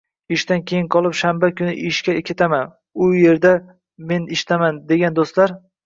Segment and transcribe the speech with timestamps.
[0.35, 3.55] Ishdan keyin qolib, shanba kuni ishga ketaman, bu erda
[4.11, 5.61] men ishdaman, degan do'stlar